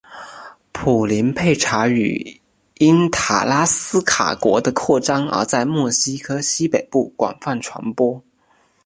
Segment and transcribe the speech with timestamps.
[0.73, 2.41] 普雷佩查语
[2.79, 8.23] 因塔拉斯卡国的扩张而在墨西哥西北部广泛传播。